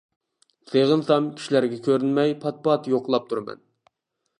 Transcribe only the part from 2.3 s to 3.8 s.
پات-پات يوقلاپ تۇرىمەن.